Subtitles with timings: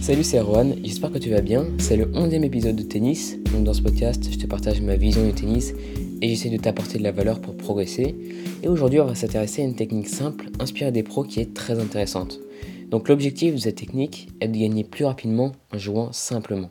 [0.00, 1.66] Salut, c'est Erwan, j'espère que tu vas bien.
[1.78, 3.36] C'est le 11e épisode de tennis.
[3.52, 5.74] Donc, dans ce podcast, je te partage ma vision du tennis
[6.22, 8.16] et j'essaie de t'apporter de la valeur pour progresser.
[8.62, 11.78] Et aujourd'hui, on va s'intéresser à une technique simple inspirée des pros qui est très
[11.78, 12.38] intéressante.
[12.88, 16.70] Donc, l'objectif de cette technique est de gagner plus rapidement en jouant simplement.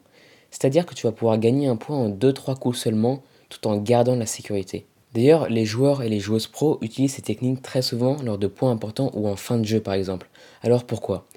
[0.50, 4.16] C'est-à-dire que tu vas pouvoir gagner un point en 2-3 coups seulement tout en gardant
[4.16, 4.88] la sécurité.
[5.14, 8.71] D'ailleurs, les joueurs et les joueuses pros utilisent ces techniques très souvent lors de points
[8.71, 10.30] importants ou en fin de jeu par exemple.
[10.62, 11.28] Alors pourquoi?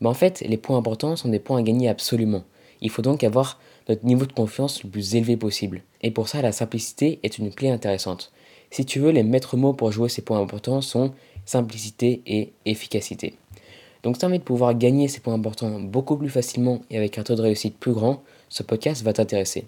[0.00, 2.44] Mais en fait, les points importants sont des points à gagner absolument.
[2.80, 5.82] Il faut donc avoir notre niveau de confiance le plus élevé possible.
[6.02, 8.32] Et pour ça, la simplicité est une clé intéressante.
[8.70, 11.12] Si tu veux, les maîtres mots pour jouer ces points importants sont
[11.44, 13.34] simplicité et efficacité.
[14.02, 16.98] Donc si tu as envie de pouvoir gagner ces points importants beaucoup plus facilement et
[16.98, 19.66] avec un taux de réussite plus grand, ce podcast va t'intéresser.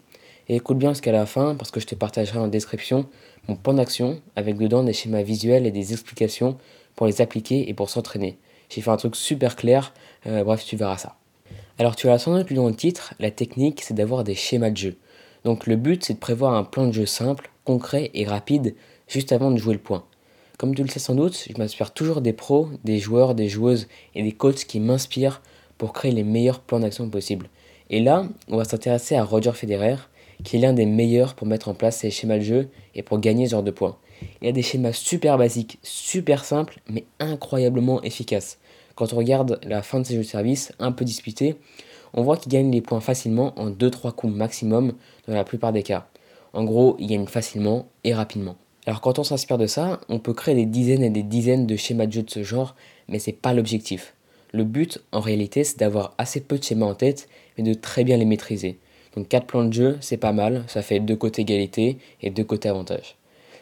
[0.48, 3.06] Et écoute bien jusqu'à la fin parce que je te partagerai en description
[3.48, 6.58] mon plan d'action avec dedans des schémas visuels et des explications
[6.96, 8.36] pour les appliquer et pour s'entraîner.
[8.70, 9.92] J'ai fait un truc super clair,
[10.26, 11.16] euh, bref, tu verras ça.
[11.78, 14.70] Alors tu as sans doute lu dans le titre, la technique c'est d'avoir des schémas
[14.70, 14.96] de jeu.
[15.44, 18.74] Donc le but c'est de prévoir un plan de jeu simple, concret et rapide
[19.08, 20.04] juste avant de jouer le point.
[20.56, 23.88] Comme tu le sais sans doute, je m'inspire toujours des pros, des joueurs, des joueuses
[24.14, 25.40] et des coachs qui m'inspirent
[25.78, 27.48] pour créer les meilleurs plans d'action possibles.
[27.88, 29.96] Et là, on va s'intéresser à Roger Federer,
[30.44, 33.18] qui est l'un des meilleurs pour mettre en place ces schémas de jeu et pour
[33.18, 33.96] gagner ce genre de points.
[34.40, 38.58] Il y a des schémas super basiques, super simples, mais incroyablement efficaces.
[39.00, 41.56] Quand on regarde la fin de ses jeux de service, un peu disputés,
[42.12, 44.92] on voit qu'il gagne les points facilement en 2-3 coups maximum
[45.26, 46.06] dans la plupart des cas.
[46.52, 48.56] En gros, il gagne facilement et rapidement.
[48.84, 51.76] Alors quand on s'inspire de ça, on peut créer des dizaines et des dizaines de
[51.76, 52.76] schémas de jeu de ce genre,
[53.08, 54.12] mais c'est pas l'objectif.
[54.52, 58.04] Le but, en réalité, c'est d'avoir assez peu de schémas en tête, mais de très
[58.04, 58.80] bien les maîtriser.
[59.16, 62.44] Donc 4 plans de jeu, c'est pas mal, ça fait deux côtés égalité et deux
[62.44, 63.16] côtés avantage.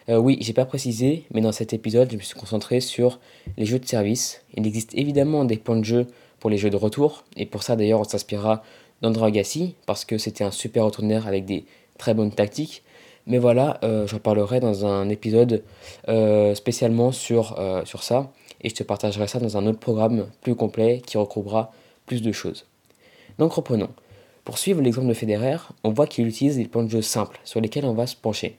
[0.09, 3.21] Euh, oui, j'ai pas précisé, mais dans cet épisode, je me suis concentré sur
[3.59, 4.43] les jeux de service.
[4.55, 6.07] Il existe évidemment des plans de jeu
[6.41, 8.63] pour les jeux de retour, et pour ça d'ailleurs on s'inspirera
[9.03, 11.67] d'André Agassi, parce que c'était un super retourneur avec des
[11.99, 12.83] très bonnes tactiques.
[13.27, 15.63] Mais voilà, euh, j'en parlerai dans un épisode
[16.09, 18.33] euh, spécialement sur, sur ça,
[18.63, 21.71] et je te partagerai ça dans un autre programme plus complet qui regroupera
[22.07, 22.65] plus de choses.
[23.39, 23.91] Donc reprenons.
[24.45, 27.61] Pour suivre l'exemple de Federer, on voit qu'il utilise des plans de jeu simples sur
[27.61, 28.57] lesquels on va se pencher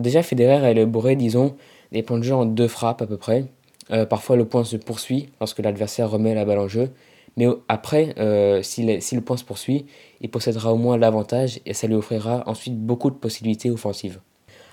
[0.00, 1.56] déjà, Federer a élaboré, disons,
[1.92, 3.44] des points de jeu en deux frappes à peu près.
[3.90, 6.90] Euh, parfois, le point se poursuit lorsque l'adversaire remet la balle en jeu.
[7.36, 9.86] Mais après, euh, si, le point se poursuit,
[10.20, 14.20] il possédera au moins l'avantage et ça lui offrira ensuite beaucoup de possibilités offensives.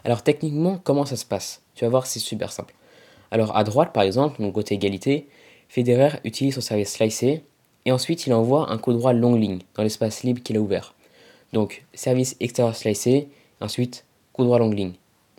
[0.06, 1.61] Alors techniquement, comment ça se passe?
[1.75, 2.73] Tu vas voir, c'est super simple.
[3.31, 5.28] Alors à droite, par exemple, donc côté égalité,
[5.67, 7.44] Federer utilise son service slicé
[7.85, 10.94] et ensuite il envoie un coup droit longue ligne dans l'espace libre qu'il a ouvert.
[11.51, 13.28] Donc service extérieur slicé,
[13.59, 14.94] ensuite coup droit longue ligne.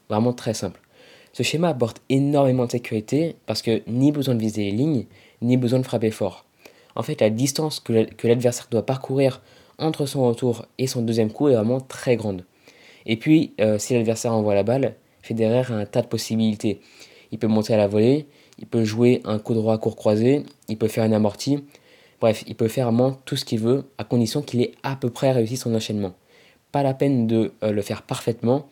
[0.08, 0.80] Vraiment très simple.
[1.32, 5.06] Ce schéma apporte énormément de sécurité parce que ni besoin de viser les lignes,
[5.42, 6.44] ni besoin de frapper fort.
[6.94, 9.42] En fait, la distance que l'adversaire doit parcourir
[9.78, 12.44] entre son retour et son deuxième coup est vraiment très grande.
[13.06, 16.80] Et puis, euh, si l'adversaire envoie la balle, Federer a un tas de possibilités.
[17.32, 18.26] Il peut monter à la volée,
[18.58, 21.64] il peut jouer un coup droit court croisé, il peut faire une amortie.
[22.20, 25.10] Bref, il peut faire vraiment tout ce qu'il veut à condition qu'il ait à peu
[25.10, 26.14] près réussi son enchaînement.
[26.72, 28.68] Pas la peine de euh, le faire parfaitement,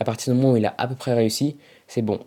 [0.00, 1.56] à partir du moment où il a à peu près réussi,
[1.86, 2.20] c'est bon.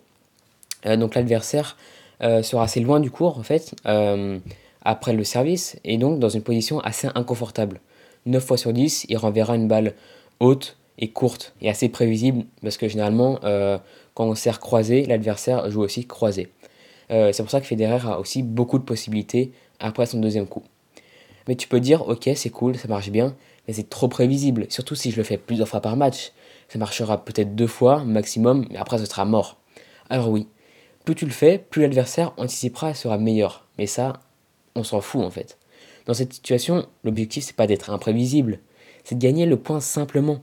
[0.86, 1.76] Euh, donc l'adversaire
[2.22, 4.38] euh, sera assez loin du cours en fait, euh,
[4.82, 7.80] après le service, et donc dans une position assez inconfortable.
[8.26, 9.94] 9 fois sur 10, il renverra une balle
[10.40, 13.38] haute et courte, et assez prévisible, parce que généralement,
[14.14, 16.48] quand on sert croisé, l'adversaire joue aussi croisé.
[17.08, 20.64] c'est pour ça que Federer a aussi beaucoup de possibilités après son deuxième coup.
[21.46, 23.36] Mais tu peux dire, ok, c'est cool, ça marche bien,
[23.66, 26.32] mais c'est trop prévisible, surtout si je le fais plusieurs fois par match
[26.68, 29.60] ça marchera peut-être deux fois maximum, mais après ce sera mort.
[30.10, 30.48] Alors oui,
[31.04, 33.66] plus tu le fais, plus l'adversaire anticipera et sera meilleur.
[33.78, 34.20] Mais ça,
[34.74, 35.58] on s'en fout en fait.
[36.06, 38.60] Dans cette situation, l'objectif c'est pas d'être imprévisible,
[39.04, 40.42] c'est de gagner le point simplement.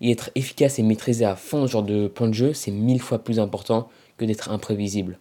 [0.00, 3.00] Et être efficace et maîtriser à fond ce genre de point de jeu, c'est mille
[3.02, 5.18] fois plus important que d'être imprévisible.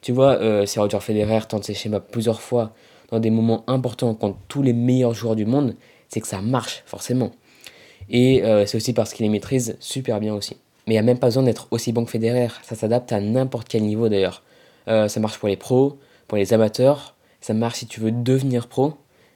[0.00, 2.74] Tu vois, euh, si Roger Federer tente ses schémas plusieurs fois
[3.10, 5.74] dans des moments importants contre tous les meilleurs joueurs du monde,
[6.08, 7.32] c'est que ça marche forcément.
[8.10, 10.56] Et euh, c'est aussi parce qu'il les maîtrise super bien aussi.
[10.86, 12.48] Mais il n'y a même pas besoin d'être aussi bon que Federer.
[12.62, 14.42] Ça s'adapte à n'importe quel niveau d'ailleurs.
[14.88, 17.14] Euh, ça marche pour les pros, pour les amateurs.
[17.40, 18.94] Ça marche si tu veux devenir pro.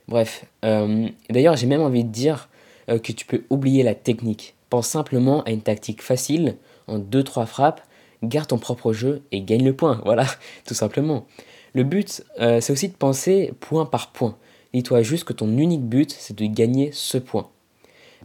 [0.09, 0.47] Bref.
[0.65, 2.49] Euh, d'ailleurs, j'ai même envie de dire
[2.89, 4.55] que tu peux oublier la technique.
[4.69, 6.57] Pense simplement à une tactique facile,
[6.89, 7.81] en 2-3 frappes,
[8.25, 10.01] garde ton propre jeu et gagne le point.
[10.05, 10.27] Voilà,
[10.67, 11.27] tout simplement.
[11.75, 14.37] Le but, c'est aussi de penser point par point.
[14.75, 17.49] Dis-toi juste que ton unique but, c'est de gagner ce point.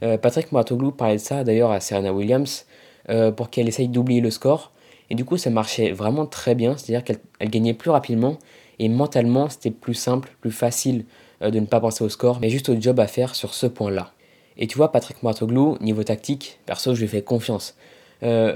[0.03, 2.65] Euh, Patrick Mouratoglou parlait de ça d'ailleurs à Serena Williams
[3.09, 4.71] euh, pour qu'elle essaye d'oublier le score.
[5.09, 8.37] Et du coup, ça marchait vraiment très bien, c'est-à-dire qu'elle gagnait plus rapidement
[8.79, 11.05] et mentalement, c'était plus simple, plus facile
[11.41, 13.65] euh, de ne pas penser au score, mais juste au job à faire sur ce
[13.65, 14.11] point-là.
[14.57, 17.75] Et tu vois, Patrick Martoglou, niveau tactique, perso, je lui fais confiance.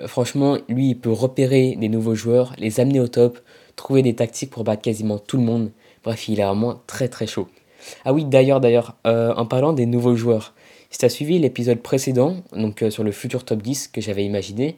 [0.07, 3.37] Franchement, lui, il peut repérer des nouveaux joueurs, les amener au top,
[3.75, 5.69] trouver des tactiques pour battre quasiment tout le monde.
[6.03, 7.47] Bref, il est vraiment très très chaud.
[8.05, 10.53] Ah oui, d'ailleurs, d'ailleurs, euh, en parlant des nouveaux joueurs,
[10.89, 14.75] si tu as suivi l'épisode précédent, donc sur le futur top 10 que j'avais imaginé,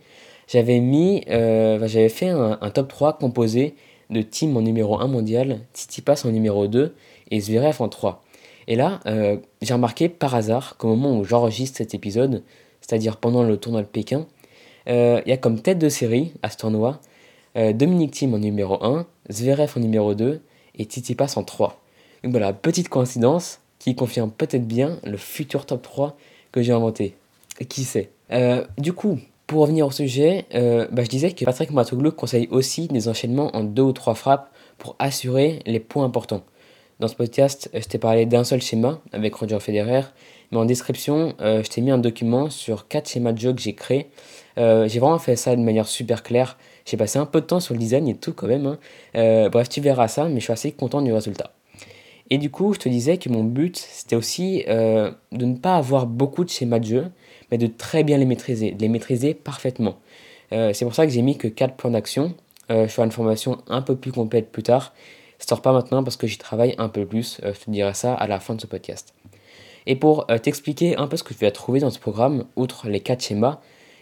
[0.47, 3.73] j'avais mis, j'avais fait un, top 3 composé
[4.11, 6.93] de Team en numéro 1 mondial, Tsitsipas en numéro 2
[7.31, 8.23] et Zverev en 3.
[8.67, 12.43] Et là, euh, j'ai remarqué par hasard qu'au moment où j'enregistre cet épisode,
[12.81, 14.25] c'est-à-dire pendant le tournoi de Pékin,
[14.89, 16.99] euh, il y a comme tête de série à ce tournoi
[17.55, 20.41] euh, Dominique Thiem en numéro 1, Zverev en numéro 2
[20.77, 21.82] et Tsitsipas en 3.
[22.23, 26.17] Donc voilà, petite coïncidence qui confirme peut-être bien le futur top 3
[26.51, 27.15] que j'ai inventé.
[27.69, 28.09] Qui sait?
[28.77, 33.07] Du coup, pour revenir au sujet, bah, je disais que Patrick Matoglou conseille aussi des
[33.07, 36.43] enchaînements en deux ou trois frappes pour assurer les points importants.
[36.99, 40.03] Dans ce podcast, je t'ai parlé d'un seul schéma avec Roger Federer,
[40.51, 43.61] mais en description, euh, je t'ai mis un document sur quatre schémas de jeu que
[43.61, 44.07] j'ai créés.
[44.57, 46.57] Euh, j'ai vraiment fait ça de manière super claire.
[46.85, 48.67] J'ai passé un peu de temps sur le design et tout quand même.
[48.67, 48.77] Hein.
[49.15, 51.51] Euh, bref, tu verras ça, mais je suis assez content du résultat.
[52.29, 56.07] Et du coup, je te disais que mon but, c'était aussi de ne pas avoir
[56.07, 57.05] beaucoup de schémas de jeu,
[57.51, 59.97] mais de très bien les maîtriser, de les maîtriser parfaitement.
[60.51, 62.33] c'est pour ça que j'ai mis que 4 plans d'action.
[62.69, 64.93] je ferai une formation un peu plus complète plus tard
[65.43, 67.41] ça sort pas maintenant parce que j'y travaille un peu plus.
[67.43, 69.13] Euh, je te dirai ça à la fin de ce podcast.
[69.85, 72.87] Et pour euh, t'expliquer un peu ce que tu vas trouver dans ce programme, outre
[72.87, 73.59] les quatre schémas,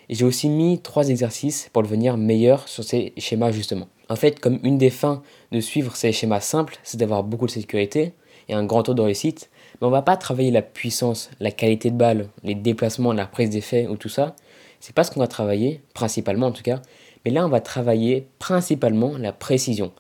[0.07, 3.87] j'ai aussi mis trois exercices pour devenir meilleur sur ces schémas justement.
[4.11, 7.51] En fait, comme une des fins de suivre ces schémas simples, c'est d'avoir beaucoup de
[7.51, 8.13] sécurité
[8.49, 9.49] et un grand taux de réussite,
[9.79, 13.49] mais on va pas travailler la puissance, la qualité de balle, les déplacements, la prise
[13.49, 14.35] d'effet ou tout ça.
[14.81, 16.81] C'est pas ce qu'on va travailler, principalement en tout cas,
[17.23, 19.91] mais là on va travailler principalement la précision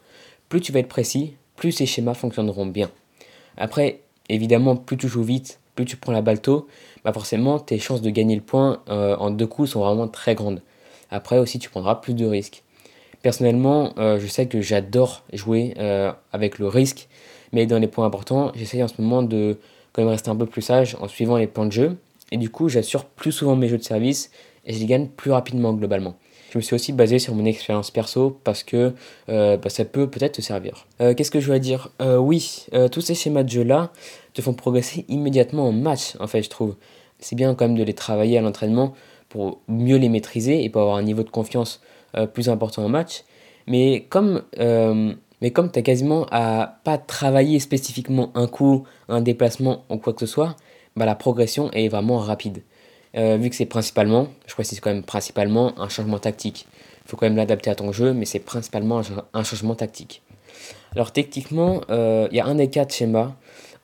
[0.51, 2.91] plus tu vas être précis, plus ces schémas fonctionneront bien.
[3.55, 6.67] Après, évidemment, plus tu joues vite, plus tu prends la balle tôt,
[7.05, 10.35] bah forcément tes chances de gagner le point euh, en deux coups sont vraiment très
[10.35, 10.61] grandes.
[11.09, 12.63] Après aussi, tu prendras plus de risques.
[13.21, 17.07] Personnellement, euh, je sais que j'adore jouer euh, avec le risque,
[17.53, 19.59] mais dans les points importants, j'essaye en ce moment de
[19.93, 21.97] quand même rester un peu plus sage en suivant les plans de jeu.
[22.31, 24.31] Et du coup, j'assure plus souvent mes jeux de service
[24.65, 26.15] et je les gagne plus rapidement globalement.
[26.51, 28.93] Je me suis aussi basé sur mon expérience perso parce que
[29.29, 30.87] euh, bah, ça peut peut-être te servir.
[30.99, 31.91] Qu'est-ce que je voulais dire?
[31.99, 33.91] Oui, tous ces schémas de jeu-là
[34.33, 36.75] te font progresser immédiatement en match, en fait, je trouve.
[37.19, 38.93] C'est bien quand même de les travailler à l'entraînement
[39.29, 41.81] pour mieux les maîtriser et pour avoir un niveau de confiance
[42.33, 43.23] plus important en match.
[43.67, 44.43] Mais comme,
[45.41, 50.13] mais comme tu as quasiment à pas travailler spécifiquement un coup, un déplacement ou quoi
[50.13, 50.55] que ce soit,
[50.95, 52.63] bah, la progression est vraiment rapide.
[53.17, 56.67] Euh, vu que c'est principalement, je crois que c'est quand même principalement un changement tactique.
[57.05, 59.01] Il faut quand même l'adapter à ton jeu, mais c'est principalement
[59.33, 60.21] un changement tactique.
[60.93, 63.33] Alors techniquement, euh, il y a un des quatre schémas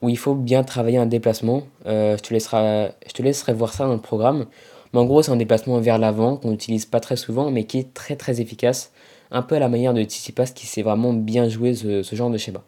[0.01, 1.63] où il faut bien travailler un déplacement.
[1.87, 4.45] Euh, je, te laisserai, je te laisserai voir ça dans le programme.
[4.93, 7.79] Mais en gros, c'est un déplacement vers l'avant qu'on n'utilise pas très souvent, mais qui
[7.79, 8.91] est très très efficace.
[9.31, 12.37] Un peu à la manière de Tsitsipas qui sait vraiment bien jouer ce, genre de
[12.37, 12.63] schéma.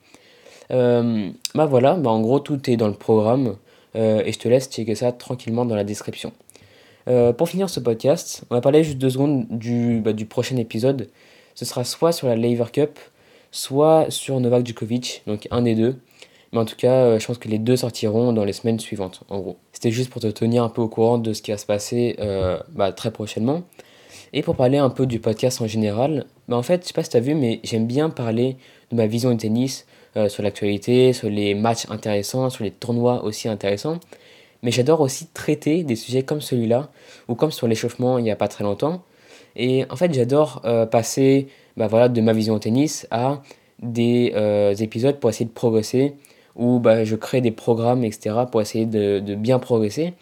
[0.70, 3.56] bah voilà, bah en gros, tout est dans le programme.
[3.96, 6.34] et je te laisse checker ça tranquillement dans la description.
[7.10, 10.58] Euh, pour finir ce podcast, on va parler juste deux secondes du, bah, du prochain
[10.58, 11.10] épisode.
[11.56, 13.00] Ce sera soit sur la Lever Cup,
[13.52, 15.96] soit sur Novak Djokovic, donc un des deux.
[16.52, 19.22] Mais en tout cas, euh, je pense que les deux sortiront dans les semaines suivantes,
[19.30, 19.58] en gros.
[19.72, 22.16] C'était juste pour te tenir un peu au courant de ce qui va se passer
[22.20, 23.64] euh, bah, très prochainement.
[24.34, 27.04] Et pour parler un peu du podcast en général, bah, en fait, je sais pas
[27.04, 28.58] si tu as vu, mais j'aime bien parler
[28.92, 29.86] de ma vision du tennis,
[30.28, 34.00] sur l'actualité, sur les matchs intéressants, sur les tournois aussi intéressants
[34.64, 36.90] mais j'adore aussi traiter des sujets comme celui-là,
[37.28, 39.04] ou comme sur l'échauffement il n'y a pas très longtemps.
[39.56, 41.48] Et en fait, j'adore euh, passer
[41.78, 43.42] bah, voilà, de ma vision au tennis à
[43.82, 46.16] des euh, épisodes pour essayer de progresser,
[46.56, 50.14] où bah, je crée des programmes, etc., pour essayer de, de bien progresser.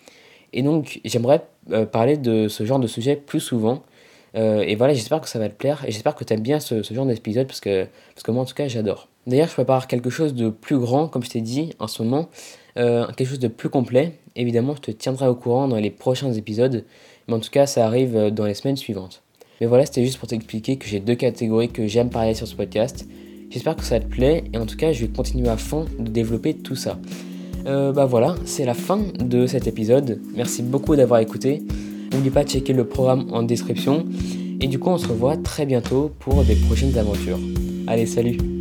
[0.53, 1.41] Et donc, j'aimerais
[1.71, 3.83] euh, parler de ce genre de sujet plus souvent.
[4.35, 6.83] et voilà, j'espère que ça va te plaire, et j'espère que tu aimes bien ce,
[6.83, 9.07] ce genre d'épisode, parce que, parce que moi, en tout cas, j'adore.
[9.25, 12.29] D'ailleurs, je prépare quelque chose de plus grand, comme je t'ai dit, en ce moment.
[12.77, 14.13] Euh, quelque chose de plus complet.
[14.35, 16.85] Évidemment, je te tiendrai au courant dans les prochains épisodes,
[17.27, 19.23] mais en tout cas, ça arrive euh, dans les semaines suivantes.
[19.59, 22.55] Mais voilà, c'était juste pour t'expliquer que j'ai deux catégories que j'aime parler sur ce
[22.55, 23.05] podcast.
[23.49, 26.09] J'espère que ça te plaît, et en tout cas, je vais continuer à fond de
[26.09, 26.99] développer tout ça.
[27.65, 30.21] Euh, bah voilà, c'est la fin de cet épisode.
[30.35, 31.63] Merci beaucoup d'avoir écouté.
[32.13, 34.05] N'oublie pas de checker le programme en description.
[34.59, 37.39] Et du coup, on se revoit très bientôt pour des prochaines aventures.
[37.87, 38.56] Allez, salut